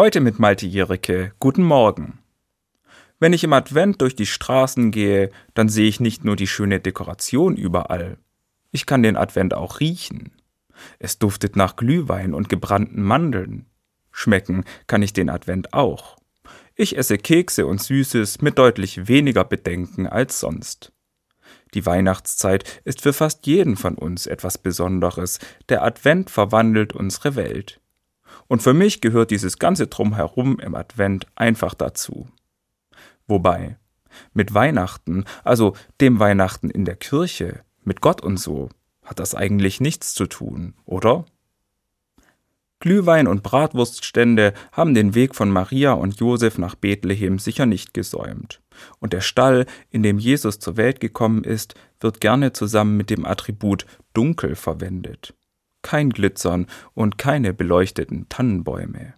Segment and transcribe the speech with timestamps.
[0.00, 1.32] Heute mit Malte Jericke.
[1.40, 2.20] Guten Morgen.
[3.18, 6.78] Wenn ich im Advent durch die Straßen gehe, dann sehe ich nicht nur die schöne
[6.78, 8.16] Dekoration überall.
[8.70, 10.30] Ich kann den Advent auch riechen.
[11.00, 13.66] Es duftet nach Glühwein und gebrannten Mandeln.
[14.12, 16.16] Schmecken kann ich den Advent auch.
[16.76, 20.92] Ich esse Kekse und Süßes mit deutlich weniger Bedenken als sonst.
[21.74, 25.40] Die Weihnachtszeit ist für fast jeden von uns etwas Besonderes.
[25.68, 27.80] Der Advent verwandelt unsere Welt.
[28.48, 32.26] Und für mich gehört dieses ganze Drumherum im Advent einfach dazu.
[33.26, 33.76] Wobei,
[34.32, 38.70] mit Weihnachten, also dem Weihnachten in der Kirche, mit Gott und so,
[39.04, 41.26] hat das eigentlich nichts zu tun, oder?
[42.80, 48.62] Glühwein und Bratwurststände haben den Weg von Maria und Josef nach Bethlehem sicher nicht gesäumt.
[49.00, 53.26] Und der Stall, in dem Jesus zur Welt gekommen ist, wird gerne zusammen mit dem
[53.26, 53.84] Attribut
[54.14, 55.34] dunkel verwendet
[55.82, 59.14] kein Glitzern und keine beleuchteten Tannenbäume.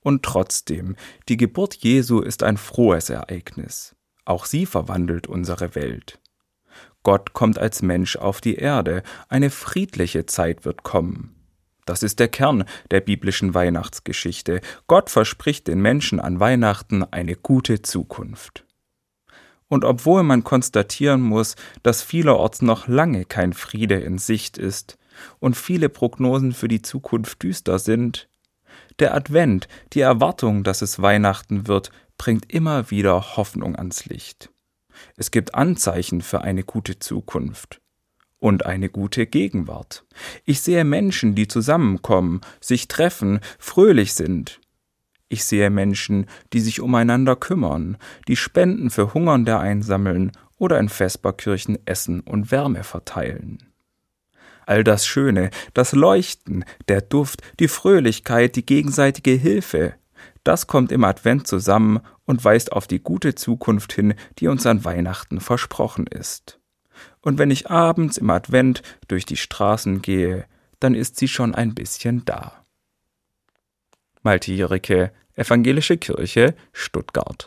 [0.00, 0.96] Und trotzdem,
[1.28, 3.94] die Geburt Jesu ist ein frohes Ereignis.
[4.24, 6.20] Auch sie verwandelt unsere Welt.
[7.02, 11.34] Gott kommt als Mensch auf die Erde, eine friedliche Zeit wird kommen.
[11.86, 14.60] Das ist der Kern der biblischen Weihnachtsgeschichte.
[14.88, 18.66] Gott verspricht den Menschen an Weihnachten eine gute Zukunft.
[19.68, 24.97] Und obwohl man konstatieren muss, dass vielerorts noch lange kein Friede in Sicht ist,
[25.38, 28.28] und viele Prognosen für die Zukunft düster sind,
[28.98, 34.50] der Advent, die Erwartung, dass es Weihnachten wird, bringt immer wieder Hoffnung ans Licht.
[35.16, 37.80] Es gibt Anzeichen für eine gute Zukunft
[38.40, 40.04] und eine gute Gegenwart.
[40.44, 44.60] Ich sehe Menschen, die zusammenkommen, sich treffen, fröhlich sind.
[45.28, 51.78] Ich sehe Menschen, die sich umeinander kümmern, die Spenden für Hungernde einsammeln oder in Vesperkirchen
[51.86, 53.68] essen und Wärme verteilen
[54.68, 59.94] all das Schöne, das Leuchten, der Duft, die Fröhlichkeit, die gegenseitige Hilfe,
[60.44, 64.84] das kommt im Advent zusammen und weist auf die gute Zukunft hin, die uns an
[64.84, 66.58] Weihnachten versprochen ist.
[67.20, 70.46] Und wenn ich abends im Advent durch die Straßen gehe,
[70.80, 72.64] dann ist sie schon ein bisschen da.
[74.22, 77.46] Malte Jericke, Evangelische Kirche, Stuttgart